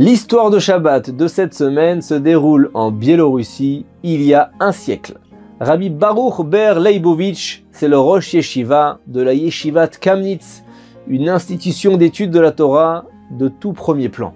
L'histoire 0.00 0.50
de 0.50 0.60
Shabbat 0.60 1.10
de 1.10 1.26
cette 1.26 1.54
semaine 1.54 2.02
se 2.02 2.14
déroule 2.14 2.70
en 2.72 2.92
Biélorussie 2.92 3.84
il 4.04 4.22
y 4.22 4.32
a 4.32 4.52
un 4.60 4.70
siècle. 4.70 5.18
Rabbi 5.58 5.90
Baruch 5.90 6.46
Ber 6.46 6.78
Leibovitch, 6.78 7.64
c'est 7.72 7.88
le 7.88 7.98
Rosh 7.98 8.32
Yeshiva 8.32 9.00
de 9.08 9.22
la 9.22 9.34
Yeshivat 9.34 9.88
Kamnitz, 9.88 10.62
une 11.08 11.28
institution 11.28 11.96
d'études 11.96 12.30
de 12.30 12.38
la 12.38 12.52
Torah 12.52 13.06
de 13.32 13.48
tout 13.48 13.72
premier 13.72 14.08
plan. 14.08 14.34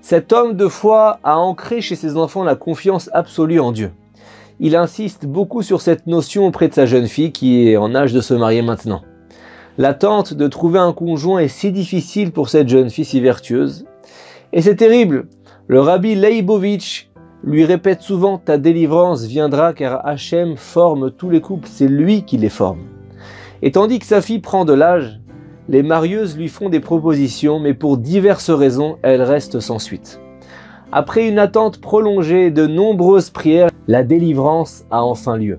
Cet 0.00 0.32
homme 0.32 0.54
de 0.54 0.68
foi 0.68 1.18
a 1.24 1.38
ancré 1.38 1.80
chez 1.80 1.96
ses 1.96 2.16
enfants 2.16 2.44
la 2.44 2.54
confiance 2.54 3.10
absolue 3.12 3.58
en 3.58 3.72
Dieu. 3.72 3.90
Il 4.60 4.76
insiste 4.76 5.26
beaucoup 5.26 5.62
sur 5.62 5.80
cette 5.80 6.06
notion 6.06 6.46
auprès 6.46 6.68
de 6.68 6.74
sa 6.74 6.86
jeune 6.86 7.08
fille 7.08 7.32
qui 7.32 7.68
est 7.68 7.76
en 7.76 7.96
âge 7.96 8.12
de 8.12 8.20
se 8.20 8.34
marier 8.34 8.62
maintenant. 8.62 9.02
L'attente 9.76 10.34
de 10.34 10.46
trouver 10.46 10.78
un 10.78 10.92
conjoint 10.92 11.40
est 11.40 11.48
si 11.48 11.72
difficile 11.72 12.30
pour 12.30 12.48
cette 12.48 12.68
jeune 12.68 12.90
fille 12.90 13.04
si 13.04 13.20
vertueuse 13.20 13.86
et 14.52 14.62
c'est 14.62 14.76
terrible. 14.76 15.28
Le 15.66 15.80
rabbi 15.80 16.14
Leibovitch 16.14 17.10
lui 17.42 17.64
répète 17.64 18.02
souvent 18.02 18.38
Ta 18.38 18.58
délivrance 18.58 19.24
viendra 19.24 19.72
car 19.72 20.06
Hachem 20.06 20.56
forme 20.56 21.10
tous 21.10 21.30
les 21.30 21.40
couples, 21.40 21.68
c'est 21.70 21.88
lui 21.88 22.24
qui 22.24 22.36
les 22.36 22.48
forme. 22.48 22.84
Et 23.62 23.72
tandis 23.72 23.98
que 23.98 24.06
sa 24.06 24.20
fille 24.20 24.40
prend 24.40 24.64
de 24.64 24.72
l'âge, 24.72 25.20
les 25.68 25.82
marieuses 25.82 26.36
lui 26.36 26.48
font 26.48 26.68
des 26.68 26.80
propositions, 26.80 27.58
mais 27.58 27.72
pour 27.72 27.96
diverses 27.96 28.50
raisons, 28.50 28.98
elle 29.02 29.22
reste 29.22 29.60
sans 29.60 29.78
suite. 29.78 30.20
Après 30.92 31.26
une 31.26 31.38
attente 31.38 31.80
prolongée 31.80 32.46
et 32.46 32.50
de 32.50 32.66
nombreuses 32.66 33.30
prières, 33.30 33.70
la 33.88 34.02
délivrance 34.02 34.84
a 34.90 35.02
enfin 35.02 35.36
lieu. 35.36 35.58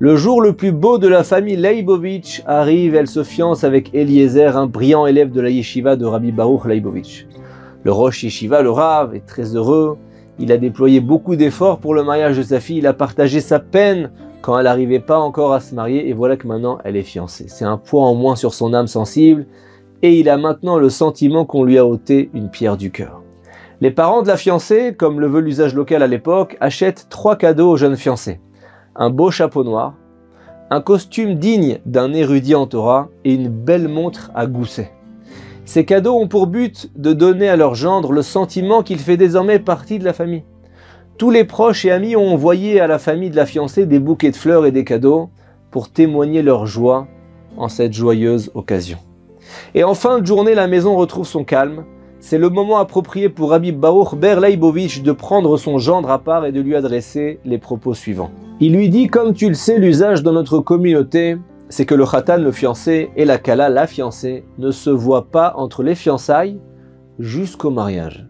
Le 0.00 0.14
jour 0.16 0.40
le 0.40 0.52
plus 0.52 0.72
beau 0.72 0.98
de 0.98 1.08
la 1.08 1.24
famille 1.24 1.56
Leibovitch 1.56 2.42
arrive, 2.46 2.94
elle 2.94 3.08
se 3.08 3.24
fiance 3.24 3.64
avec 3.64 3.94
Eliezer, 3.94 4.56
un 4.56 4.66
brillant 4.66 5.06
élève 5.06 5.30
de 5.30 5.40
la 5.40 5.50
yeshiva 5.50 5.96
de 5.96 6.04
Rabbi 6.04 6.32
Baruch 6.32 6.66
Leibovitch. 6.66 7.26
Le 7.84 7.92
Rosh 7.92 8.24
Yeshiva, 8.24 8.62
le 8.62 8.70
Rav, 8.70 9.14
est 9.14 9.26
très 9.26 9.54
heureux. 9.54 9.96
Il 10.38 10.52
a 10.52 10.56
déployé 10.56 11.00
beaucoup 11.00 11.36
d'efforts 11.36 11.78
pour 11.78 11.94
le 11.94 12.02
mariage 12.02 12.36
de 12.36 12.42
sa 12.42 12.60
fille. 12.60 12.78
Il 12.78 12.86
a 12.86 12.92
partagé 12.92 13.40
sa 13.40 13.58
peine 13.60 14.10
quand 14.42 14.58
elle 14.58 14.64
n'arrivait 14.64 15.00
pas 15.00 15.18
encore 15.18 15.52
à 15.52 15.60
se 15.60 15.74
marier. 15.74 16.08
Et 16.08 16.12
voilà 16.12 16.36
que 16.36 16.46
maintenant 16.46 16.78
elle 16.84 16.96
est 16.96 17.02
fiancée. 17.02 17.46
C'est 17.48 17.64
un 17.64 17.76
poids 17.78 18.04
en 18.04 18.14
moins 18.14 18.36
sur 18.36 18.54
son 18.54 18.74
âme 18.74 18.86
sensible. 18.86 19.46
Et 20.02 20.18
il 20.18 20.28
a 20.28 20.36
maintenant 20.36 20.78
le 20.78 20.90
sentiment 20.90 21.44
qu'on 21.44 21.64
lui 21.64 21.78
a 21.78 21.86
ôté 21.86 22.30
une 22.34 22.50
pierre 22.50 22.76
du 22.76 22.90
cœur. 22.90 23.22
Les 23.80 23.90
parents 23.92 24.22
de 24.22 24.28
la 24.28 24.36
fiancée, 24.36 24.94
comme 24.96 25.20
le 25.20 25.28
veut 25.28 25.40
l'usage 25.40 25.74
local 25.74 26.02
à 26.02 26.08
l'époque, 26.08 26.56
achètent 26.60 27.06
trois 27.10 27.36
cadeaux 27.36 27.70
aux 27.70 27.76
jeunes 27.76 27.96
fiancés. 27.96 28.40
Un 28.96 29.10
beau 29.10 29.30
chapeau 29.30 29.62
noir, 29.62 29.94
un 30.70 30.80
costume 30.80 31.36
digne 31.36 31.78
d'un 31.86 32.12
érudit 32.12 32.56
en 32.56 32.66
Torah 32.66 33.08
et 33.24 33.34
une 33.34 33.48
belle 33.48 33.88
montre 33.88 34.30
à 34.34 34.46
gousset. 34.46 34.92
Ces 35.68 35.84
cadeaux 35.84 36.18
ont 36.18 36.28
pour 36.28 36.46
but 36.46 36.90
de 36.96 37.12
donner 37.12 37.46
à 37.46 37.56
leur 37.56 37.74
gendre 37.74 38.12
le 38.12 38.22
sentiment 38.22 38.82
qu'il 38.82 38.98
fait 38.98 39.18
désormais 39.18 39.58
partie 39.58 39.98
de 39.98 40.04
la 40.06 40.14
famille. 40.14 40.44
Tous 41.18 41.30
les 41.30 41.44
proches 41.44 41.84
et 41.84 41.90
amis 41.90 42.16
ont 42.16 42.32
envoyé 42.32 42.80
à 42.80 42.86
la 42.86 42.98
famille 42.98 43.28
de 43.28 43.36
la 43.36 43.44
fiancée 43.44 43.84
des 43.84 43.98
bouquets 43.98 44.30
de 44.30 44.36
fleurs 44.36 44.64
et 44.64 44.72
des 44.72 44.84
cadeaux 44.84 45.28
pour 45.70 45.90
témoigner 45.90 46.40
leur 46.40 46.64
joie 46.64 47.06
en 47.58 47.68
cette 47.68 47.92
joyeuse 47.92 48.50
occasion. 48.54 48.96
Et 49.74 49.84
en 49.84 49.92
fin 49.92 50.20
de 50.20 50.26
journée, 50.26 50.54
la 50.54 50.68
maison 50.68 50.96
retrouve 50.96 51.26
son 51.26 51.44
calme. 51.44 51.84
C'est 52.18 52.38
le 52.38 52.48
moment 52.48 52.78
approprié 52.78 53.28
pour 53.28 53.50
Rabbi 53.50 53.72
Baruch 53.72 54.14
Ber 54.14 54.40
Leibovitch 54.40 55.02
de 55.02 55.12
prendre 55.12 55.58
son 55.58 55.76
gendre 55.76 56.10
à 56.10 56.18
part 56.18 56.46
et 56.46 56.52
de 56.52 56.62
lui 56.62 56.76
adresser 56.76 57.40
les 57.44 57.58
propos 57.58 57.92
suivants. 57.92 58.30
Il 58.58 58.72
lui 58.72 58.88
dit, 58.88 59.08
comme 59.08 59.34
tu 59.34 59.48
le 59.48 59.54
sais, 59.54 59.78
l'usage 59.78 60.22
dans 60.22 60.32
notre 60.32 60.60
communauté, 60.60 61.36
c'est 61.68 61.86
que 61.86 61.94
le 61.94 62.06
khatan, 62.06 62.38
le 62.38 62.52
fiancé, 62.52 63.10
et 63.16 63.24
la 63.24 63.38
kala, 63.38 63.68
la 63.68 63.86
fiancée, 63.86 64.44
ne 64.58 64.70
se 64.70 64.90
voient 64.90 65.30
pas 65.30 65.54
entre 65.56 65.82
les 65.82 65.94
fiançailles 65.94 66.60
jusqu'au 67.18 67.70
mariage. 67.70 68.26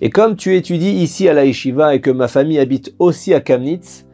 Et 0.00 0.10
comme 0.10 0.36
tu 0.36 0.56
étudies 0.56 0.92
ici 0.92 1.28
à 1.28 1.34
la 1.34 1.44
yeshiva 1.44 1.94
et 1.94 2.00
que 2.00 2.10
ma 2.10 2.26
famille 2.26 2.58
habite 2.58 2.94
aussi 2.98 3.34
à 3.34 3.40
Kamnitz, 3.40 4.06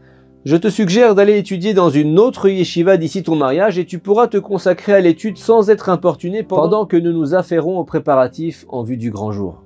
je 0.44 0.56
te 0.56 0.69
suggère 0.69 1.15
d'aller 1.15 1.38
étudier 1.38 1.75
dans 1.75 1.91
une 1.91 2.19
autre 2.19 2.48
yeshiva 2.48 2.97
d'ici 2.97 3.22
ton 3.22 3.34
mariage 3.34 3.78
et 3.78 3.84
tu 3.84 3.98
pourras 3.98 4.28
te 4.28 4.36
consacrer 4.36 4.92
à 4.92 5.00
l'étude 5.00 5.38
sans 5.38 5.70
être 5.70 5.88
importuné 5.88 6.42
pendant 6.42 6.86
que 6.86 6.97
nous 6.97 7.12
nous 7.12 7.34
affairons 7.34 7.78
aux 7.78 7.84
préparatifs 7.84 8.65
en 8.69 8.82
vue 8.82 8.97
du 8.97 9.10
grand 9.10 9.32
jour. 9.32 9.62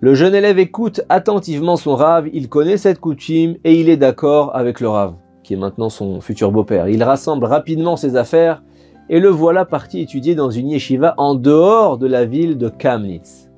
Le 0.00 0.14
jeune 0.14 0.34
élève 0.34 0.58
écoute 0.58 1.00
attentivement 1.08 1.76
son 1.76 1.94
rave, 1.94 2.28
il 2.34 2.48
connaît 2.48 2.76
cette 2.76 3.00
coutume 3.00 3.56
et 3.64 3.80
il 3.80 3.88
est 3.88 3.96
d'accord 3.96 4.54
avec 4.54 4.80
le 4.80 4.88
rave 4.88 5.14
qui 5.44 5.54
est 5.54 5.58
maintenant 5.58 5.90
son 5.90 6.20
futur 6.20 6.50
beau-père. 6.50 6.88
Il 6.88 7.04
rassemble 7.04 7.44
rapidement 7.44 7.96
ses 7.96 8.16
affaires 8.16 8.64
et 9.08 9.20
le 9.20 9.28
voilà 9.28 9.64
parti 9.64 10.00
étudier 10.00 10.34
dans 10.34 10.50
une 10.50 10.70
yeshiva 10.70 11.14
en 11.18 11.36
dehors 11.36 11.98
de 11.98 12.08
la 12.08 12.24
ville 12.24 12.58
de 12.58 12.68
Kamnitz. 12.68 13.50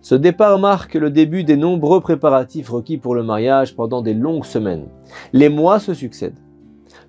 Ce 0.00 0.14
départ 0.14 0.58
marque 0.60 0.94
le 0.94 1.10
début 1.10 1.42
des 1.42 1.56
nombreux 1.56 2.00
préparatifs 2.00 2.70
requis 2.70 2.96
pour 2.96 3.16
le 3.16 3.24
mariage 3.24 3.74
pendant 3.74 4.02
des 4.02 4.14
longues 4.14 4.44
semaines. 4.44 4.86
Les 5.32 5.48
mois 5.48 5.80
se 5.80 5.92
succèdent. 5.92 6.38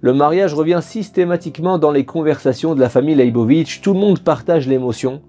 Le 0.02 0.14
mariage 0.14 0.56
revient 0.56 0.80
systématiquement 0.82 1.78
dans 1.78 1.92
les 1.92 2.06
conversations 2.06 2.74
de 2.74 2.80
la 2.80 2.90
famille 2.90 3.16
Leibovitch, 3.16 3.82
tout 3.82 3.94
le 3.94 4.00
monde 4.00 4.20
partage 4.20 4.68
l'émotion, 4.68 5.22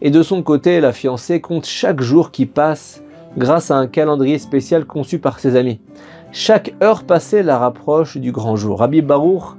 et 0.00 0.10
de 0.10 0.22
son 0.22 0.42
côté, 0.42 0.80
la 0.80 0.92
fiancée 0.92 1.40
compte 1.40 1.64
chaque 1.64 2.00
jour 2.00 2.32
qui 2.32 2.46
passe 2.46 3.01
grâce 3.36 3.70
à 3.70 3.76
un 3.76 3.86
calendrier 3.86 4.38
spécial 4.38 4.84
conçu 4.84 5.18
par 5.18 5.38
ses 5.38 5.56
amis. 5.56 5.80
Chaque 6.32 6.74
heure 6.82 7.04
passée 7.04 7.42
la 7.42 7.58
rapproche 7.58 8.16
du 8.16 8.32
grand 8.32 8.56
jour. 8.56 8.78
Rabbi 8.78 9.02
Baruch, 9.02 9.56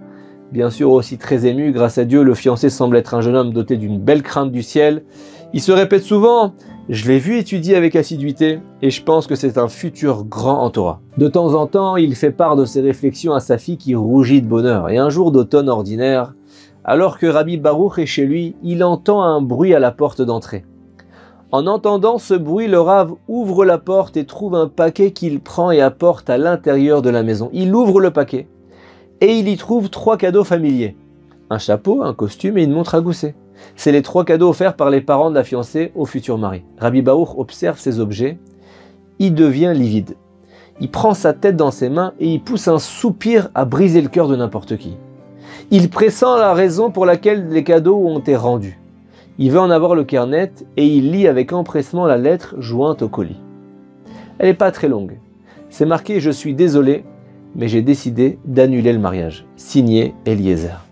bien 0.51 0.69
sûr 0.69 0.91
aussi 0.91 1.17
très 1.17 1.45
ému, 1.45 1.71
grâce 1.71 1.97
à 1.97 2.05
Dieu, 2.05 2.23
le 2.23 2.33
fiancé 2.33 2.69
semble 2.69 2.97
être 2.97 3.13
un 3.13 3.21
jeune 3.21 3.35
homme 3.35 3.53
doté 3.53 3.77
d'une 3.77 3.99
belle 3.99 4.23
crainte 4.23 4.51
du 4.51 4.63
ciel. 4.63 5.03
Il 5.53 5.61
se 5.61 5.71
répète 5.71 6.03
souvent 6.03 6.53
Je 6.89 7.07
l'ai 7.07 7.19
vu 7.19 7.37
étudier 7.37 7.75
avec 7.75 7.95
assiduité 7.95 8.59
et 8.81 8.89
je 8.89 9.03
pense 9.03 9.27
que 9.27 9.35
c'est 9.35 9.57
un 9.57 9.67
futur 9.67 10.23
grand 10.25 10.63
en 10.63 10.69
Torah. 10.71 10.99
De 11.17 11.27
temps 11.27 11.53
en 11.53 11.67
temps, 11.67 11.95
il 11.95 12.15
fait 12.15 12.31
part 12.31 12.55
de 12.55 12.65
ses 12.65 12.81
réflexions 12.81 13.33
à 13.33 13.39
sa 13.39 13.59
fille 13.59 13.77
qui 13.77 13.93
rougit 13.93 14.41
de 14.41 14.47
bonheur. 14.47 14.89
Et 14.89 14.97
un 14.97 15.09
jour 15.09 15.31
d'automne 15.31 15.69
ordinaire, 15.69 16.33
alors 16.83 17.19
que 17.19 17.27
Rabbi 17.27 17.57
Baruch 17.57 17.99
est 17.99 18.05
chez 18.05 18.25
lui, 18.25 18.55
il 18.63 18.83
entend 18.83 19.21
un 19.21 19.41
bruit 19.41 19.73
à 19.75 19.79
la 19.79 19.91
porte 19.91 20.21
d'entrée. 20.21 20.65
En 21.53 21.67
entendant 21.67 22.17
ce 22.17 22.33
bruit, 22.33 22.67
le 22.67 22.81
rave 22.81 23.13
ouvre 23.27 23.63
la 23.63 23.77
porte 23.77 24.17
et 24.17 24.25
trouve 24.25 24.55
un 24.55 24.67
paquet 24.67 25.11
qu'il 25.11 25.39
prend 25.39 25.69
et 25.69 25.81
apporte 25.81 26.27
à 26.31 26.39
l'intérieur 26.39 27.03
de 27.03 27.11
la 27.11 27.21
maison. 27.21 27.51
Il 27.53 27.75
ouvre 27.75 27.99
le 27.99 28.09
paquet 28.09 28.47
et 29.21 29.37
il 29.37 29.47
y 29.47 29.55
trouve 29.55 29.91
trois 29.91 30.17
cadeaux 30.17 30.43
familiers. 30.43 30.95
Un 31.51 31.59
chapeau, 31.59 32.01
un 32.01 32.15
costume 32.15 32.57
et 32.57 32.63
une 32.63 32.71
montre 32.71 32.95
à 32.95 33.01
gousset. 33.01 33.35
C'est 33.75 33.91
les 33.91 34.01
trois 34.01 34.25
cadeaux 34.25 34.49
offerts 34.49 34.75
par 34.75 34.89
les 34.89 34.99
parents 34.99 35.29
de 35.29 35.35
la 35.35 35.43
fiancée 35.43 35.91
au 35.93 36.07
futur 36.07 36.39
mari. 36.39 36.63
Rabbi 36.79 37.03
Baour 37.03 37.37
observe 37.37 37.77
ces 37.77 37.99
objets. 37.99 38.39
Il 39.19 39.35
devient 39.35 39.73
livide. 39.75 40.15
Il 40.81 40.89
prend 40.89 41.13
sa 41.13 41.33
tête 41.33 41.55
dans 41.55 41.69
ses 41.69 41.89
mains 41.89 42.13
et 42.19 42.33
il 42.33 42.41
pousse 42.41 42.67
un 42.67 42.79
soupir 42.79 43.49
à 43.53 43.65
briser 43.65 44.01
le 44.01 44.09
cœur 44.09 44.27
de 44.27 44.35
n'importe 44.35 44.75
qui. 44.77 44.97
Il 45.69 45.91
pressent 45.91 46.35
la 46.35 46.55
raison 46.55 46.89
pour 46.89 47.05
laquelle 47.05 47.49
les 47.49 47.63
cadeaux 47.63 47.97
ont 47.97 48.17
été 48.17 48.35
rendus. 48.35 48.79
Il 49.39 49.51
veut 49.51 49.59
en 49.59 49.71
avoir 49.71 49.95
le 49.95 50.03
cœur 50.03 50.27
net 50.27 50.65
et 50.77 50.85
il 50.85 51.11
lit 51.11 51.27
avec 51.27 51.53
empressement 51.53 52.05
la 52.05 52.17
lettre 52.17 52.55
jointe 52.59 53.01
au 53.01 53.09
colis. 53.09 53.39
Elle 54.37 54.49
n'est 54.49 54.53
pas 54.53 54.71
très 54.71 54.87
longue. 54.87 55.19
C'est 55.69 55.85
marqué 55.85 56.19
Je 56.19 56.29
suis 56.29 56.53
désolé, 56.53 57.03
mais 57.55 57.67
j'ai 57.67 57.81
décidé 57.81 58.37
d'annuler 58.45 58.93
le 58.93 58.99
mariage. 58.99 59.45
Signé 59.55 60.13
Eliezer. 60.25 60.85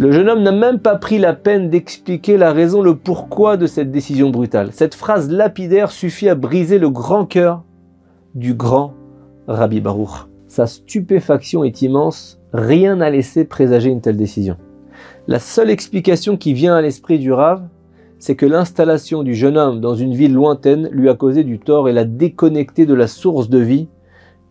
Le 0.00 0.10
jeune 0.10 0.28
homme 0.28 0.42
n'a 0.42 0.50
même 0.50 0.80
pas 0.80 0.96
pris 0.96 1.18
la 1.18 1.34
peine 1.34 1.70
d'expliquer 1.70 2.36
la 2.36 2.52
raison, 2.52 2.82
le 2.82 2.96
pourquoi 2.96 3.56
de 3.56 3.68
cette 3.68 3.92
décision 3.92 4.30
brutale. 4.30 4.70
Cette 4.72 4.96
phrase 4.96 5.30
lapidaire 5.30 5.92
suffit 5.92 6.28
à 6.28 6.34
briser 6.34 6.80
le 6.80 6.90
grand 6.90 7.24
cœur 7.24 7.62
du 8.34 8.54
grand 8.54 8.94
Rabbi 9.46 9.80
Baruch. 9.80 10.26
Sa 10.48 10.66
stupéfaction 10.66 11.62
est 11.62 11.82
immense, 11.82 12.40
rien 12.52 12.96
n'a 12.96 13.10
laissé 13.10 13.44
présager 13.44 13.90
une 13.90 14.00
telle 14.00 14.16
décision. 14.16 14.56
La 15.26 15.38
seule 15.38 15.70
explication 15.70 16.36
qui 16.36 16.52
vient 16.52 16.74
à 16.74 16.82
l'esprit 16.82 17.18
du 17.18 17.32
Rav, 17.32 17.62
c'est 18.18 18.36
que 18.36 18.46
l'installation 18.46 19.22
du 19.22 19.34
jeune 19.34 19.58
homme 19.58 19.80
dans 19.80 19.94
une 19.94 20.14
ville 20.14 20.34
lointaine 20.34 20.88
lui 20.92 21.08
a 21.08 21.14
causé 21.14 21.44
du 21.44 21.58
tort 21.58 21.88
et 21.88 21.92
l'a 21.92 22.04
déconnecté 22.04 22.86
de 22.86 22.94
la 22.94 23.06
source 23.06 23.48
de 23.48 23.58
vie 23.58 23.88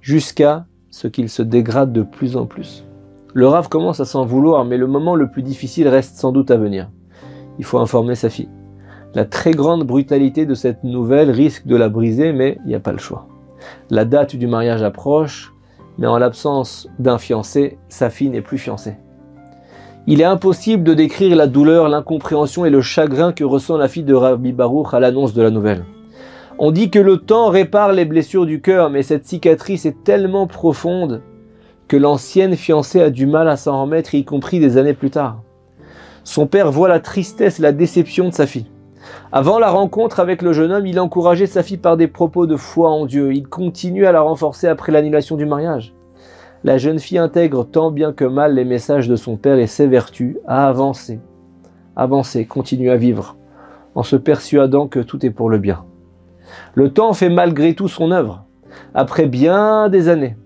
jusqu'à 0.01 0.65
ce 0.91 1.07
qu'il 1.07 1.29
se 1.29 1.41
dégrade 1.41 1.91
de 1.91 2.03
plus 2.03 2.37
en 2.37 2.45
plus. 2.45 2.85
Le 3.33 3.47
Rav 3.47 3.69
commence 3.69 3.99
à 3.99 4.05
s'en 4.05 4.25
vouloir, 4.25 4.63
mais 4.63 4.77
le 4.77 4.85
moment 4.85 5.15
le 5.15 5.29
plus 5.29 5.41
difficile 5.41 5.87
reste 5.87 6.17
sans 6.17 6.31
doute 6.31 6.51
à 6.51 6.57
venir. 6.57 6.91
Il 7.57 7.65
faut 7.65 7.79
informer 7.79 8.13
sa 8.13 8.29
fille. 8.29 8.49
La 9.15 9.25
très 9.25 9.51
grande 9.51 9.83
brutalité 9.85 10.45
de 10.45 10.53
cette 10.53 10.83
nouvelle 10.83 11.31
risque 11.31 11.65
de 11.65 11.75
la 11.75 11.89
briser, 11.89 12.31
mais 12.31 12.57
il 12.65 12.69
n'y 12.69 12.75
a 12.75 12.79
pas 12.79 12.91
le 12.91 12.99
choix. 12.99 13.27
La 13.89 14.05
date 14.05 14.35
du 14.35 14.47
mariage 14.47 14.83
approche, 14.83 15.53
mais 15.97 16.07
en 16.07 16.17
l'absence 16.17 16.87
d'un 16.99 17.17
fiancé, 17.17 17.77
sa 17.89 18.09
fille 18.09 18.29
n'est 18.29 18.41
plus 18.41 18.57
fiancée. 18.57 18.95
Il 20.05 20.19
est 20.19 20.25
impossible 20.25 20.83
de 20.83 20.93
décrire 20.93 21.33
la 21.37 21.47
douleur, 21.47 21.87
l'incompréhension 21.87 22.65
et 22.65 22.69
le 22.69 22.81
chagrin 22.81 23.31
que 23.31 23.45
ressent 23.45 23.77
la 23.77 23.87
fille 23.87 24.03
de 24.03 24.13
Rabbi 24.13 24.51
Baruch 24.51 24.93
à 24.93 24.99
l'annonce 24.99 25.33
de 25.33 25.41
la 25.41 25.49
nouvelle. 25.49 25.85
On 26.59 26.71
dit 26.71 26.89
que 26.89 26.99
le 26.99 27.19
temps 27.19 27.47
répare 27.47 27.93
les 27.93 28.03
blessures 28.03 28.45
du 28.45 28.59
cœur, 28.59 28.89
mais 28.89 29.01
cette 29.01 29.25
cicatrice 29.25 29.85
est 29.85 30.03
tellement 30.03 30.45
profonde 30.45 31.21
que 31.87 31.95
l'ancienne 31.95 32.57
fiancée 32.57 33.01
a 33.01 33.11
du 33.11 33.25
mal 33.25 33.47
à 33.47 33.55
s'en 33.55 33.81
remettre, 33.81 34.13
y 34.13 34.25
compris 34.25 34.59
des 34.59 34.77
années 34.77 34.93
plus 34.93 35.09
tard. 35.09 35.41
Son 36.25 36.47
père 36.47 36.69
voit 36.69 36.89
la 36.89 36.99
tristesse 36.99 37.59
et 37.59 37.63
la 37.63 37.71
déception 37.71 38.27
de 38.27 38.33
sa 38.33 38.45
fille. 38.45 38.69
Avant 39.31 39.57
la 39.57 39.71
rencontre 39.71 40.19
avec 40.19 40.41
le 40.41 40.51
jeune 40.51 40.73
homme, 40.73 40.87
il 40.87 40.99
encourageait 40.99 41.47
sa 41.47 41.63
fille 41.63 41.77
par 41.77 41.95
des 41.95 42.07
propos 42.07 42.45
de 42.45 42.57
foi 42.57 42.89
en 42.89 43.05
Dieu. 43.05 43.33
Il 43.33 43.47
continue 43.47 44.05
à 44.05 44.11
la 44.11 44.21
renforcer 44.21 44.67
après 44.67 44.91
l'annulation 44.91 45.37
du 45.37 45.45
mariage. 45.45 45.93
La 46.65 46.77
jeune 46.77 46.99
fille 46.99 47.17
intègre 47.17 47.65
tant 47.65 47.91
bien 47.91 48.13
que 48.13 48.23
mal 48.23 48.55
les 48.55 48.63
messages 48.63 49.09
de 49.09 49.17
son 49.17 49.35
père 49.35 49.57
et 49.57 49.67
ses 49.67 49.85
vertus 49.85 50.37
à 50.47 50.69
avancer. 50.69 51.19
Avancer, 51.97 52.45
continue 52.45 52.89
à 52.89 52.95
vivre, 52.95 53.35
en 53.95 54.03
se 54.03 54.15
persuadant 54.15 54.87
que 54.87 55.01
tout 55.01 55.25
est 55.25 55.29
pour 55.29 55.49
le 55.49 55.57
bien. 55.57 55.83
Le 56.73 56.93
temps 56.93 57.11
fait 57.11 57.29
malgré 57.29 57.73
tout 57.73 57.89
son 57.89 58.11
œuvre. 58.11 58.45
Après 58.93 59.25
bien 59.25 59.89
des 59.89 60.07
années, 60.07 60.37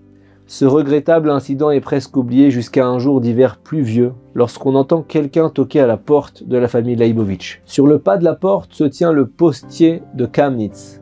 ce 0.46 0.64
regrettable 0.64 1.30
incident 1.30 1.70
est 1.70 1.80
presque 1.80 2.16
oublié 2.16 2.50
jusqu'à 2.50 2.84
un 2.84 2.98
jour 2.98 3.20
d'hiver 3.20 3.58
pluvieux, 3.58 4.12
lorsqu'on 4.34 4.74
entend 4.74 5.02
quelqu'un 5.02 5.50
toquer 5.50 5.80
à 5.80 5.86
la 5.86 5.98
porte 5.98 6.42
de 6.42 6.56
la 6.58 6.66
famille 6.66 6.96
Leibovitch. 6.96 7.62
Sur 7.64 7.86
le 7.86 8.00
pas 8.00 8.16
de 8.16 8.24
la 8.24 8.34
porte 8.34 8.72
se 8.72 8.84
tient 8.84 9.12
le 9.12 9.28
postier 9.28 10.02
de 10.14 10.26
Kamnitz. 10.26 11.00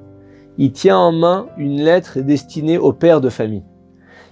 Il 0.59 0.73
tient 0.73 0.99
en 0.99 1.13
main 1.13 1.47
une 1.57 1.81
lettre 1.81 2.21
destinée 2.21 2.77
au 2.77 2.93
père 2.93 3.23
de 3.23 3.31
famille. 3.31 3.63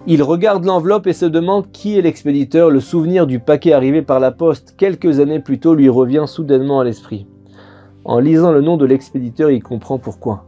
Il 0.07 0.23
regarde 0.23 0.65
l'enveloppe 0.65 1.07
et 1.07 1.15
se 1.15 1.25
demande 1.25 1.71
qui 1.73 1.99
est 1.99 2.03
l'expéditeur. 2.03 2.71
Le 2.71 2.81
souvenir 2.81 3.27
du 3.27 3.39
paquet 3.41 3.73
arrivé 3.73 4.03
par 4.03 4.21
la 4.21 4.33
poste 4.33 4.75
quelques 4.77 5.19
années 5.19 5.41
plus 5.41 5.59
tôt 5.59 5.75
lui 5.75 5.89
revient 5.89 6.25
soudainement 6.27 6.81
à 6.81 6.85
l'esprit. 6.85 7.27
En 8.05 8.19
lisant 8.19 8.53
le 8.53 8.61
nom 8.61 8.77
de 8.77 8.85
l'expéditeur, 8.85 9.51
il 9.51 9.63
comprend 9.63 9.99
pourquoi 9.99 10.45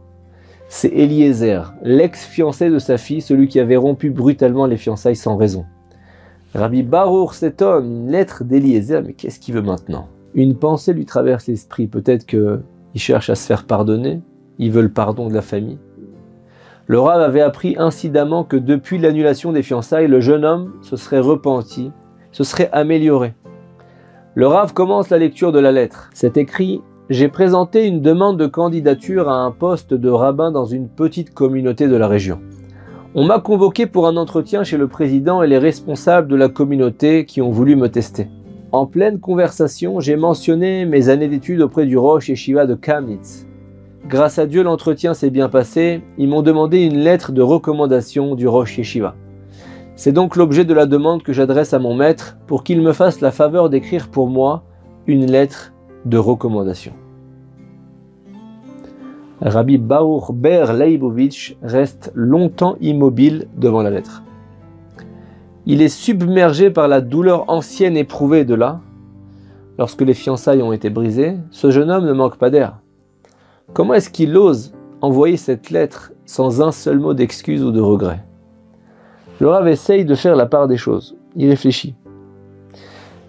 c'est 0.69 0.89
Eliezer, 0.89 1.73
l'ex-fiancé 1.81 2.69
de 2.69 2.79
sa 2.79 2.97
fille, 2.97 3.21
celui 3.21 3.47
qui 3.47 3.59
avait 3.59 3.77
rompu 3.77 4.09
brutalement 4.09 4.65
les 4.65 4.77
fiançailles 4.77 5.15
sans 5.15 5.37
raison. 5.37 5.65
Rabbi 6.53 6.83
Baruch 6.83 7.33
s'étonne, 7.33 7.85
une 7.85 8.11
lettre 8.11 8.43
d'Eliezer, 8.43 9.01
mais 9.01 9.13
qu'est-ce 9.13 9.39
qu'il 9.39 9.53
veut 9.53 9.61
maintenant? 9.61 10.07
Une 10.33 10.55
pensée 10.55 10.93
lui 10.93 11.05
traverse 11.05 11.47
l'esprit, 11.47 11.87
peut-être 11.87 12.25
qu'il 12.25 12.61
cherche 12.95 13.29
à 13.29 13.35
se 13.35 13.45
faire 13.45 13.65
pardonner, 13.65 14.21
il 14.59 14.71
veut 14.71 14.81
le 14.81 14.91
pardon 14.91 15.29
de 15.29 15.33
la 15.33 15.41
famille. 15.41 15.77
Le 16.89 17.01
Rav 17.01 17.21
avait 17.21 17.41
appris 17.41 17.75
incidemment 17.77 18.45
que 18.45 18.55
depuis 18.55 18.97
l'annulation 18.97 19.51
des 19.51 19.61
fiançailles, 19.61 20.07
le 20.07 20.21
jeune 20.21 20.45
homme 20.45 20.73
se 20.81 20.95
serait 20.95 21.19
repenti, 21.19 21.91
se 22.31 22.45
serait 22.45 22.69
amélioré. 22.71 23.33
Le 24.35 24.47
Rav 24.47 24.73
commence 24.73 25.09
la 25.09 25.17
lecture 25.17 25.51
de 25.51 25.59
la 25.59 25.73
lettre. 25.73 26.09
C'est 26.13 26.37
écrit 26.37 26.81
j'ai 27.09 27.29
présenté 27.29 27.87
une 27.87 28.01
demande 28.01 28.37
de 28.37 28.47
candidature 28.47 29.29
à 29.29 29.37
un 29.43 29.51
poste 29.51 29.93
de 29.93 30.09
rabbin 30.09 30.51
dans 30.51 30.65
une 30.65 30.89
petite 30.89 31.33
communauté 31.33 31.87
de 31.87 31.95
la 31.95 32.07
région. 32.07 32.39
On 33.15 33.25
m'a 33.25 33.39
convoqué 33.39 33.85
pour 33.85 34.07
un 34.07 34.17
entretien 34.17 34.63
chez 34.63 34.77
le 34.77 34.87
président 34.87 35.41
et 35.41 35.47
les 35.47 35.57
responsables 35.57 36.27
de 36.27 36.35
la 36.35 36.49
communauté 36.49 37.25
qui 37.25 37.41
ont 37.41 37.49
voulu 37.49 37.75
me 37.75 37.87
tester. 37.87 38.27
En 38.73 38.85
pleine 38.85 39.19
conversation, 39.19 40.01
j'ai 40.01 40.17
mentionné 40.17 40.85
mes 40.85 41.07
années 41.07 41.29
d'études 41.29 41.61
auprès 41.61 41.85
du 41.85 41.97
Roche 41.97 42.33
Shiva 42.33 42.65
de 42.65 42.75
Kamnitz. 42.75 43.46
Grâce 44.09 44.39
à 44.39 44.45
Dieu, 44.45 44.63
l'entretien 44.63 45.13
s'est 45.13 45.29
bien 45.29 45.49
passé. 45.49 46.01
Ils 46.17 46.29
m'ont 46.29 46.41
demandé 46.41 46.79
une 46.79 46.97
lettre 46.97 47.33
de 47.33 47.41
recommandation 47.41 48.35
du 48.35 48.47
Roche 48.47 48.81
Shiva. 48.81 49.15
C'est 49.97 50.13
donc 50.13 50.37
l'objet 50.37 50.63
de 50.63 50.73
la 50.73 50.85
demande 50.85 51.23
que 51.23 51.33
j'adresse 51.33 51.73
à 51.73 51.79
mon 51.79 51.93
maître 51.93 52.37
pour 52.47 52.63
qu'il 52.63 52.81
me 52.81 52.93
fasse 52.93 53.19
la 53.19 53.31
faveur 53.31 53.69
d'écrire 53.69 54.07
pour 54.07 54.29
moi 54.29 54.63
une 55.07 55.25
lettre 55.25 55.73
de 56.05 56.17
recommandation. 56.17 56.93
Rabbi 59.41 59.77
Baruch 59.77 60.31
Ber 60.31 60.71
Leibovitch 60.71 61.57
reste 61.61 62.11
longtemps 62.15 62.77
immobile 62.79 63.49
devant 63.57 63.81
la 63.81 63.89
lettre. 63.89 64.23
Il 65.65 65.81
est 65.81 65.89
submergé 65.89 66.71
par 66.71 66.87
la 66.87 67.01
douleur 67.01 67.43
ancienne 67.49 67.97
éprouvée 67.97 68.45
de 68.45 68.55
là. 68.55 68.79
Lorsque 69.77 70.01
les 70.01 70.13
fiançailles 70.13 70.61
ont 70.61 70.71
été 70.71 70.89
brisées, 70.89 71.35
ce 71.51 71.71
jeune 71.71 71.91
homme 71.91 72.05
ne 72.05 72.13
manque 72.13 72.37
pas 72.37 72.49
d'air. 72.49 72.79
Comment 73.73 73.93
est-ce 73.95 74.09
qu'il 74.09 74.35
ose 74.37 74.73
envoyer 75.01 75.35
cette 75.35 75.69
lettre 75.69 76.13
sans 76.25 76.61
un 76.61 76.71
seul 76.71 76.99
mot 76.99 77.13
d'excuse 77.13 77.63
ou 77.63 77.71
de 77.71 77.81
regret? 77.81 78.23
Le 79.39 79.49
Rav 79.49 79.67
essaye 79.67 80.05
de 80.05 80.15
faire 80.15 80.35
la 80.35 80.45
part 80.45 80.67
des 80.67 80.77
choses. 80.77 81.15
Il 81.35 81.49
réfléchit. 81.49 81.93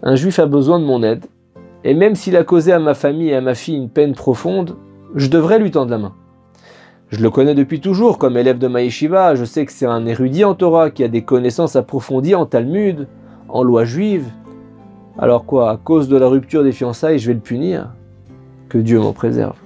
Un 0.02 0.14
juif 0.14 0.38
a 0.38 0.46
besoin 0.46 0.78
de 0.78 0.84
mon 0.84 1.02
aide, 1.02 1.26
et 1.82 1.92
même 1.92 2.14
s'il 2.14 2.36
a 2.36 2.44
causé 2.44 2.72
à 2.72 2.78
ma 2.78 2.94
famille 2.94 3.30
et 3.30 3.34
à 3.34 3.40
ma 3.40 3.54
fille 3.54 3.76
une 3.76 3.90
peine 3.90 4.14
profonde, 4.14 4.76
je 5.16 5.28
devrais 5.28 5.58
lui 5.58 5.72
tendre 5.72 5.90
la 5.90 5.98
main. 5.98 6.14
Je 7.08 7.20
le 7.20 7.30
connais 7.30 7.54
depuis 7.54 7.80
toujours 7.80 8.16
comme 8.16 8.36
élève 8.36 8.58
de 8.58 8.68
Maïshiva, 8.68 9.34
je 9.34 9.44
sais 9.44 9.66
que 9.66 9.72
c'est 9.72 9.86
un 9.86 10.06
érudit 10.06 10.44
en 10.44 10.54
Torah 10.54 10.90
qui 10.90 11.02
a 11.02 11.08
des 11.08 11.22
connaissances 11.22 11.74
approfondies 11.74 12.36
en 12.36 12.46
Talmud, 12.46 13.08
en 13.48 13.62
loi 13.64 13.84
juive. 13.84 14.26
Alors 15.18 15.44
quoi, 15.44 15.70
à 15.70 15.76
cause 15.76 16.08
de 16.08 16.16
la 16.16 16.28
rupture 16.28 16.62
des 16.62 16.72
fiançailles, 16.72 17.18
je 17.18 17.26
vais 17.26 17.34
le 17.34 17.40
punir? 17.40 17.90
Que 18.68 18.78
Dieu 18.78 19.00
m'en 19.00 19.12
préserve. 19.12 19.56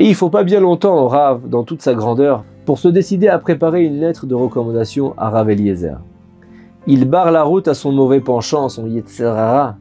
Et 0.00 0.08
il 0.08 0.14
faut 0.14 0.30
pas 0.30 0.44
bien 0.44 0.60
longtemps 0.60 0.96
au 1.02 1.08
Rav, 1.08 1.48
dans 1.48 1.64
toute 1.64 1.82
sa 1.82 1.92
grandeur, 1.92 2.44
pour 2.64 2.78
se 2.78 2.86
décider 2.86 3.26
à 3.26 3.40
préparer 3.40 3.84
une 3.84 3.98
lettre 3.98 4.26
de 4.26 4.34
recommandation 4.36 5.12
à 5.18 5.28
Rav 5.28 5.50
Eliezer. 5.50 5.98
Il 6.86 7.04
barre 7.10 7.32
la 7.32 7.42
route 7.42 7.66
à 7.66 7.74
son 7.74 7.90
mauvais 7.90 8.20
penchant, 8.20 8.68
son 8.68 8.86
Yetzerara, 8.86 9.76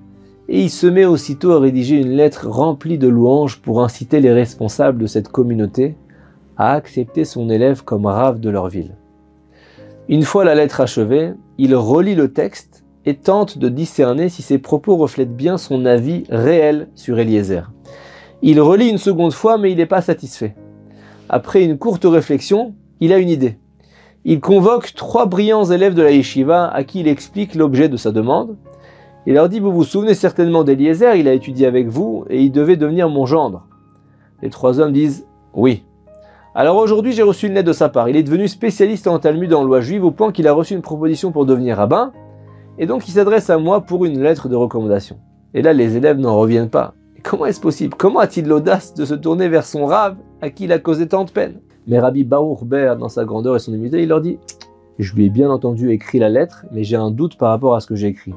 et 0.50 0.64
il 0.64 0.72
se 0.72 0.88
met 0.88 1.06
aussitôt 1.06 1.52
à 1.52 1.60
rédiger 1.60 1.98
une 1.98 2.14
lettre 2.14 2.48
remplie 2.50 2.98
de 2.98 3.08
louanges 3.08 3.62
pour 3.62 3.84
inciter 3.84 4.20
les 4.20 4.32
responsables 4.32 4.98
de 4.98 5.06
cette 5.06 5.28
communauté 5.28 5.96
à 6.58 6.72
accepter 6.72 7.24
son 7.24 7.52
élève 7.52 7.84
comme 7.84 8.08
rave 8.08 8.40
de 8.40 8.50
leur 8.50 8.70
ville. 8.70 8.96
Une 10.10 10.24
fois 10.24 10.46
la 10.46 10.56
lettre 10.56 10.82
achevée, 10.82 11.34
il 11.60 11.76
relit 11.76 12.16
le 12.16 12.34
texte 12.34 12.84
et 13.06 13.18
tente 13.18 13.60
de 13.60 13.70
discerner 13.70 14.30
si 14.30 14.42
ses 14.42 14.58
propos 14.58 14.96
reflètent 14.96 15.38
bien 15.38 15.60
son 15.60 15.86
avis 15.86 16.24
réel 16.32 16.88
sur 16.96 17.20
Eliezer. 17.20 17.70
Il 18.42 18.62
relit 18.62 18.90
une 18.90 18.98
seconde 18.98 19.34
fois 19.34 19.58
mais 19.58 19.72
il 19.72 19.78
n'est 19.78 19.86
pas 19.86 20.02
satisfait. 20.02 20.56
Après 21.30 21.64
une 21.64 21.78
courte 21.78 22.06
réflexion, 22.06 22.76
il 23.00 23.14
a 23.14 23.18
une 23.18 23.30
idée. 23.30 23.58
Il 24.26 24.40
convoque 24.40 24.94
trois 24.94 25.26
brillants 25.26 25.66
élèves 25.66 25.94
de 25.94 26.02
la 26.02 26.12
yeshiva 26.12 26.68
à 26.68 26.84
qui 26.84 27.00
il 27.02 27.08
explique 27.08 27.56
l'objet 27.56 27.90
de 27.90 27.98
sa 27.98 28.12
demande 28.12 28.58
il 29.28 29.34
leur 29.34 29.50
dit, 29.50 29.60
vous 29.60 29.74
vous 29.74 29.84
souvenez 29.84 30.14
certainement 30.14 30.64
d'Eliezer, 30.64 31.16
il 31.16 31.28
a 31.28 31.34
étudié 31.34 31.68
avec 31.68 31.90
vous 31.90 32.24
et 32.30 32.42
il 32.42 32.50
devait 32.50 32.78
devenir 32.78 33.10
mon 33.10 33.26
gendre. 33.26 33.68
Les 34.42 34.50
trois 34.50 34.80
hommes 34.80 34.94
disent, 34.94 35.28
oui. 35.54 35.84
Alors 36.56 36.78
aujourd'hui, 36.78 37.12
j'ai 37.12 37.24
reçu 37.24 37.48
une 37.48 37.54
lettre 37.54 37.68
de 37.68 37.74
sa 37.74 37.90
part. 37.90 38.08
Il 38.08 38.16
est 38.16 38.24
devenu 38.24 38.48
spécialiste 38.48 39.06
en 39.06 39.20
Talmud 39.20 39.54
en 39.54 39.66
loi 39.66 39.82
juive 39.82 40.06
au 40.06 40.12
point 40.12 40.32
qu'il 40.32 40.48
a 40.48 40.54
reçu 40.54 40.76
une 40.76 40.82
proposition 40.82 41.34
pour 41.34 41.46
devenir 41.46 41.76
rabbin. 41.76 42.14
Et 42.78 42.86
donc 42.86 43.06
il 43.10 43.12
s'adresse 43.12 43.50
à 43.50 43.58
moi 43.58 43.82
pour 43.82 44.06
une 44.06 44.24
lettre 44.24 44.48
de 44.48 44.56
recommandation. 44.56 45.18
Et 45.54 45.62
là, 45.62 45.74
les 45.74 45.98
élèves 45.98 46.20
n'en 46.20 46.38
reviennent 46.38 46.70
pas. 46.70 46.94
Comment 47.28 47.46
est-ce 47.46 47.60
possible? 47.60 47.94
Comment 47.98 48.20
a-t-il 48.20 48.48
l'audace 48.48 48.94
de 48.94 49.04
se 49.04 49.14
tourner 49.14 49.50
vers 49.50 49.66
son 49.66 49.86
rave 49.86 50.16
à 50.42 50.50
qui 50.50 50.64
il 50.64 50.72
a 50.72 50.80
causé 50.80 51.08
tant 51.08 51.26
de 51.26 51.32
peine? 51.32 51.60
Mais 51.86 52.00
Rabbi 52.00 52.24
Baruch 52.24 52.64
Ber, 52.64 52.96
dans 52.98 53.10
sa 53.10 53.26
grandeur 53.26 53.56
et 53.56 53.60
son 53.60 53.74
humilité, 53.74 54.02
il 54.02 54.10
leur 54.10 54.22
dit 54.22 54.40
Je 54.98 55.14
lui 55.14 55.26
ai 55.26 55.30
bien 55.30 55.50
entendu 55.50 55.92
écrit 55.92 56.20
la 56.20 56.30
lettre, 56.30 56.66
mais 56.72 56.84
j'ai 56.84 56.96
un 56.96 57.12
doute 57.12 57.38
par 57.38 57.50
rapport 57.50 57.76
à 57.76 57.82
ce 57.82 57.88
que 57.88 57.96
j'ai 57.96 58.08
écrit. 58.08 58.34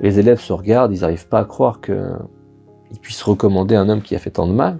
Les 0.00 0.18
élèves 0.18 0.40
se 0.40 0.52
regardent, 0.52 0.92
ils 0.94 1.02
n'arrivent 1.02 1.28
pas 1.28 1.40
à 1.40 1.44
croire 1.44 1.80
qu'ils 1.82 2.98
puissent 3.02 3.22
recommander 3.22 3.74
un 3.74 3.88
homme 3.88 4.02
qui 4.02 4.14
a 4.14 4.18
fait 4.18 4.30
tant 4.30 4.46
de 4.46 4.52
mal. 4.52 4.78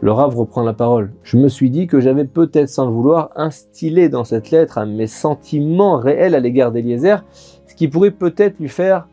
Le 0.00 0.12
Rav 0.12 0.36
reprend 0.36 0.62
la 0.62 0.72
parole. 0.72 1.12
Je 1.24 1.36
me 1.38 1.48
suis 1.48 1.70
dit 1.70 1.86
que 1.86 2.00
j'avais 2.00 2.26
peut-être, 2.26 2.68
sans 2.68 2.86
le 2.86 2.92
vouloir, 2.92 3.30
instillé 3.34 4.08
dans 4.08 4.24
cette 4.24 4.50
lettre 4.50 4.84
mes 4.84 5.06
sentiments 5.08 5.96
réels 5.96 6.34
à 6.34 6.40
l'égard 6.40 6.70
d'Eliezer, 6.70 7.24
ce 7.66 7.74
qui 7.74 7.88
pourrait 7.88 8.10
peut-être 8.12 8.60
lui 8.60 8.68
faire 8.68 9.08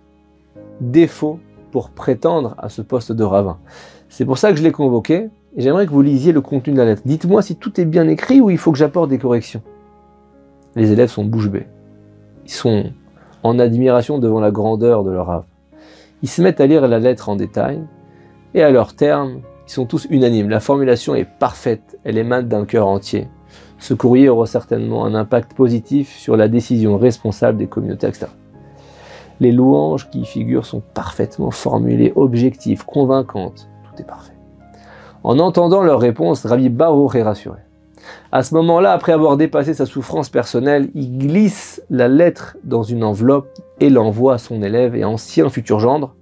défaut 0.82 1.40
pour 1.74 1.90
prétendre 1.90 2.54
à 2.60 2.70
ce 2.70 2.84
poste 2.84 3.12
de 3.12 3.24
ravin. 3.24 3.58
C'est 4.08 4.26
pour 4.26 4.38
ça 4.38 4.52
que 4.52 4.58
je 4.58 4.64
l'ai 4.64 4.72
convoqué, 4.72 5.30
et 5.58 5.62
j'aimerais 5.62 5.88
que 5.88 5.92
vous 5.92 6.04
lisiez 6.04 6.32
le 6.32 6.40
contenu 6.40 6.72
de 6.72 6.78
la 6.78 6.86
lettre. 6.86 7.02
Dites-moi 7.04 7.42
si 7.42 7.56
tout 7.56 7.82
est 7.82 7.86
bien 7.86 8.08
écrit 8.08 8.42
ou 8.42 8.52
il 8.52 8.60
faut 8.60 8.72
que 8.72 8.78
j'apporte 8.78 9.10
des 9.10 9.18
corrections. 9.18 9.64
Les 10.76 10.92
élèves 10.92 11.10
sont 11.10 11.26
bouche 11.26 11.50
bée. 11.50 11.66
Ils 12.46 12.52
sont 12.52 12.92
en 13.42 13.58
admiration 13.58 14.20
devant 14.20 14.40
la 14.40 14.52
grandeur 14.52 15.04
de 15.04 15.10
leur 15.10 15.32
ave. 15.32 15.46
Ils 16.22 16.30
se 16.30 16.44
mettent 16.44 16.62
à 16.62 16.68
lire 16.68 16.88
la 16.88 17.00
lettre 17.00 17.28
en 17.28 17.36
détail, 17.36 17.82
et 18.54 18.62
à 18.62 18.70
leur 18.70 18.94
terme, 18.94 19.40
ils 19.68 19.72
sont 19.72 19.88
tous 19.88 20.06
unanimes. 20.12 20.50
La 20.50 20.60
formulation 20.60 21.16
est 21.16 21.26
parfaite, 21.26 21.98
elle 22.04 22.20
émane 22.20 22.48
d'un 22.48 22.66
cœur 22.66 22.86
entier. 22.86 23.28
Ce 23.80 23.96
courrier 23.96 24.30
aura 24.30 24.46
certainement 24.46 25.06
un 25.06 25.16
impact 25.16 25.56
positif 25.56 26.16
sur 26.16 26.38
la 26.38 26.48
décision 26.48 27.00
responsable 27.00 27.58
des 27.58 27.68
communautés 27.68 28.06
externes. 28.06 28.43
Les 29.44 29.52
louanges 29.52 30.10
qui 30.10 30.22
y 30.22 30.26
figurent 30.26 30.66
sont 30.66 30.82
parfaitement 30.94 31.52
formulées, 31.52 32.14
objectives, 32.16 32.86
convaincantes. 32.86 33.68
Tout 33.84 34.02
est 34.02 34.06
parfait. 34.06 34.38
En 35.22 35.38
entendant 35.38 35.84
leur 35.84 36.00
réponse, 36.00 36.46
Rabbi 36.46 36.70
Baruch 36.70 37.16
est 37.16 37.24
rassuré. 37.24 37.60
À 38.32 38.42
ce 38.42 38.56
moment-là, 38.56 38.94
après 38.94 39.12
avoir 39.12 39.36
dépassé 39.36 39.74
sa 39.74 39.86
souffrance 39.86 40.30
personnelle, 40.30 40.92
il 40.96 41.18
glisse 41.18 41.84
la 41.90 42.08
lettre 42.08 42.56
dans 42.64 42.84
une 42.84 43.04
enveloppe 43.04 43.50
et 43.82 43.90
l'envoie 43.90 44.36
à 44.36 44.38
son 44.38 44.64
élève 44.64 44.96
et 44.96 45.04
ancien 45.04 45.50
futur 45.50 45.78
gendre. 45.78 46.16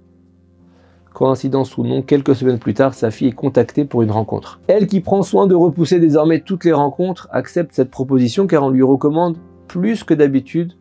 Coïncidence 1.14 1.78
ou 1.78 1.84
non, 1.84 2.02
quelques 2.02 2.34
semaines 2.34 2.58
plus 2.58 2.74
tard, 2.74 2.92
sa 2.92 3.12
fille 3.12 3.28
est 3.28 3.32
contactée 3.32 3.84
pour 3.84 4.02
une 4.02 4.10
rencontre. 4.10 4.58
Elle, 4.66 4.88
qui 4.88 4.98
prend 4.98 5.22
soin 5.22 5.46
de 5.46 5.54
repousser 5.54 6.00
désormais 6.00 6.40
toutes 6.40 6.64
les 6.64 6.72
rencontres, 6.72 7.28
accepte 7.30 7.72
cette 7.72 7.92
proposition 7.92 8.48
car 8.48 8.64
on 8.64 8.70
lui 8.70 8.82
recommande, 8.82 9.36
plus 9.68 10.02
que 10.02 10.12
d'habitude, 10.12 10.72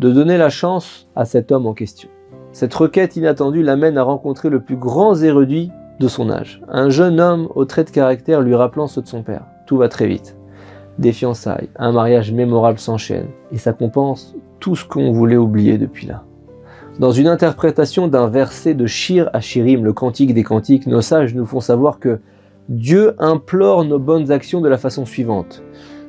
de 0.00 0.10
donner 0.10 0.38
la 0.38 0.48
chance 0.48 1.06
à 1.14 1.26
cet 1.26 1.52
homme 1.52 1.66
en 1.66 1.74
question. 1.74 2.08
Cette 2.52 2.72
requête 2.74 3.16
inattendue 3.16 3.62
l'amène 3.62 3.98
à 3.98 4.02
rencontrer 4.02 4.48
le 4.48 4.60
plus 4.60 4.76
grand 4.76 5.14
érudit 5.22 5.70
de 6.00 6.08
son 6.08 6.30
âge. 6.30 6.62
Un 6.68 6.88
jeune 6.88 7.20
homme 7.20 7.48
au 7.54 7.66
trait 7.66 7.84
de 7.84 7.90
caractère 7.90 8.40
lui 8.40 8.54
rappelant 8.54 8.88
ceux 8.88 9.02
de 9.02 9.06
son 9.06 9.22
père. 9.22 9.44
Tout 9.66 9.76
va 9.76 9.88
très 9.88 10.06
vite. 10.06 10.36
Des 10.98 11.12
fiançailles, 11.12 11.68
un 11.76 11.92
mariage 11.92 12.32
mémorable 12.32 12.78
s'enchaîne, 12.78 13.28
et 13.52 13.58
ça 13.58 13.74
compense 13.74 14.34
tout 14.58 14.74
ce 14.74 14.86
qu'on 14.86 15.12
voulait 15.12 15.36
oublier 15.36 15.76
depuis 15.76 16.06
là. 16.06 16.24
Dans 16.98 17.12
une 17.12 17.28
interprétation 17.28 18.08
d'un 18.08 18.26
verset 18.26 18.72
de 18.72 18.86
Shir 18.86 19.30
Shirim, 19.40 19.84
le 19.84 19.92
cantique 19.92 20.32
des 20.32 20.42
cantiques, 20.42 20.86
nos 20.86 21.02
sages 21.02 21.34
nous 21.34 21.46
font 21.46 21.60
savoir 21.60 21.98
que 21.98 22.20
Dieu 22.70 23.14
implore 23.18 23.84
nos 23.84 23.98
bonnes 23.98 24.30
actions 24.30 24.62
de 24.62 24.68
la 24.68 24.78
façon 24.78 25.04
suivante. 25.04 25.62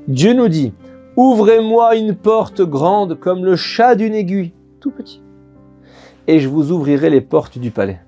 Dieu 0.07 0.33
nous 0.33 0.47
dit 0.47 0.73
Ouvrez-moi 1.23 1.97
une 1.97 2.15
porte 2.15 2.63
grande 2.63 3.19
comme 3.19 3.45
le 3.45 3.55
chat 3.55 3.93
d'une 3.93 4.15
aiguille, 4.15 4.53
tout 4.79 4.89
petit, 4.89 5.21
et 6.25 6.39
je 6.39 6.49
vous 6.49 6.71
ouvrirai 6.71 7.11
les 7.11 7.21
portes 7.21 7.59
du 7.59 7.69
palais. 7.69 7.99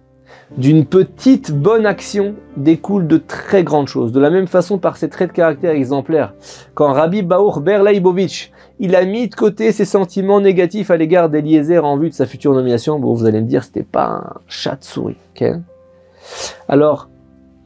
D'une 0.57 0.83
petite 0.83 1.51
bonne 1.51 1.85
action 1.85 2.33
découle 2.57 3.05
de 3.05 3.17
très 3.17 3.63
grandes 3.63 3.87
choses. 3.87 4.13
De 4.13 4.19
la 4.19 4.31
même 4.31 4.47
façon, 4.47 4.79
par 4.79 4.97
ses 4.97 5.09
traits 5.09 5.29
de 5.29 5.35
caractère 5.35 5.75
exemplaires, 5.75 6.33
quand 6.73 6.91
Rabbi 6.91 7.21
Baour 7.21 7.61
Ber 7.61 7.83
il 8.79 8.95
a 8.95 9.05
mis 9.05 9.27
de 9.27 9.35
côté 9.35 9.71
ses 9.71 9.85
sentiments 9.85 10.41
négatifs 10.41 10.89
à 10.89 10.97
l'égard 10.97 11.29
d'Eliezer 11.29 11.85
en 11.85 11.97
vue 11.97 12.09
de 12.09 12.15
sa 12.15 12.25
future 12.25 12.55
nomination, 12.55 12.97
bon, 12.97 13.13
vous 13.13 13.27
allez 13.27 13.41
me 13.41 13.47
dire, 13.47 13.63
c'était 13.63 13.83
pas 13.83 14.07
un 14.07 14.33
chat 14.47 14.77
de 14.77 14.83
souris. 14.83 15.17
Alors, 16.67 17.09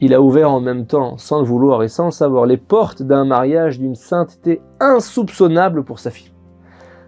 il 0.00 0.14
a 0.14 0.20
ouvert 0.20 0.50
en 0.50 0.60
même 0.60 0.86
temps, 0.86 1.18
sans 1.18 1.40
le 1.40 1.44
vouloir 1.44 1.82
et 1.82 1.88
sans 1.88 2.06
le 2.06 2.10
savoir, 2.12 2.46
les 2.46 2.56
portes 2.56 3.02
d'un 3.02 3.24
mariage 3.24 3.78
d'une 3.78 3.96
sainteté 3.96 4.60
insoupçonnable 4.80 5.82
pour 5.82 5.98
sa 5.98 6.10
fille. 6.10 6.32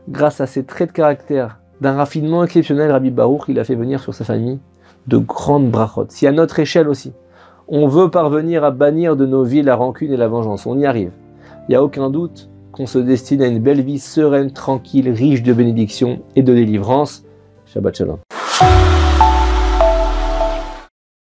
Grâce 0.09 0.41
à 0.41 0.47
ses 0.47 0.65
traits 0.65 0.91
de 0.91 0.95
caractère, 0.95 1.61
d'un 1.81 1.93
raffinement 1.93 2.45
exceptionnel, 2.45 2.91
Rabbi 2.91 3.11
Baruch, 3.11 3.45
il 3.49 3.59
a 3.59 3.65
fait 3.65 3.75
venir 3.75 4.01
sur 4.01 4.15
sa 4.15 4.25
famille 4.25 4.59
de 5.07 5.19
grandes 5.19 5.71
brachot. 5.71 6.07
Si 6.09 6.27
à 6.27 6.33
notre 6.33 6.59
échelle 6.59 6.89
aussi, 6.89 7.13
on 7.69 7.87
veut 7.87 8.11
parvenir 8.11 8.65
à 8.65 8.71
bannir 8.71 9.17
de 9.17 9.25
nos 9.25 9.45
vies 9.45 9.63
la 9.63 9.77
rancune 9.77 10.13
et 10.13 10.17
la 10.17 10.29
vengeance, 10.29 10.67
on 10.67 10.79
y 10.79 10.85
arrive. 10.85 11.13
Il 11.69 11.71
n'y 11.71 11.77
a 11.77 11.85
aucun 11.85 12.11
doute 12.11 12.51
qu'on 12.73 12.87
se 12.87 12.99
destine 12.99 13.43
à 13.43 13.47
une 13.47 13.61
belle 13.61 13.83
vie 13.83 13.99
sereine, 13.99 14.51
tranquille, 14.51 15.09
riche 15.11 15.43
de 15.43 15.53
bénédictions 15.53 16.21
et 16.35 16.43
de 16.43 16.53
délivrance. 16.53 17.25
Shabbat 17.67 17.97
Shalom. 17.97 18.19